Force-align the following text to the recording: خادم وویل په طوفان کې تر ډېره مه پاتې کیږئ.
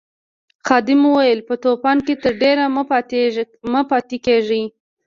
خادم 0.67 0.99
وویل 1.05 1.39
په 1.47 1.53
طوفان 1.63 1.97
کې 2.05 2.13
تر 2.23 2.33
ډېره 2.41 2.65
مه 3.73 3.83
پاتې 3.91 4.17
کیږئ. 4.25 4.63